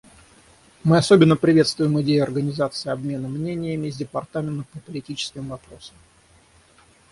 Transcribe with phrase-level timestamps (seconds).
[0.83, 5.95] Мы особенно приветствуем идею организации обмена мнениями с Департаментом по политическим вопросам.